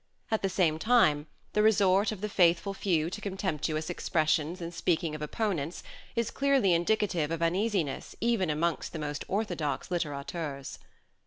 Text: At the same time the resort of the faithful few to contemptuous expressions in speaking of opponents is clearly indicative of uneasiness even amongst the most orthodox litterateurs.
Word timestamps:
At 0.31 0.41
the 0.41 0.49
same 0.49 0.79
time 0.79 1.27
the 1.53 1.61
resort 1.61 2.11
of 2.11 2.21
the 2.21 2.27
faithful 2.27 2.73
few 2.73 3.11
to 3.11 3.21
contemptuous 3.21 3.87
expressions 3.87 4.59
in 4.59 4.71
speaking 4.71 5.13
of 5.13 5.21
opponents 5.21 5.83
is 6.15 6.31
clearly 6.31 6.73
indicative 6.73 7.29
of 7.29 7.43
uneasiness 7.43 8.15
even 8.19 8.49
amongst 8.49 8.93
the 8.93 8.97
most 8.97 9.23
orthodox 9.27 9.89
litterateurs. 9.91 10.79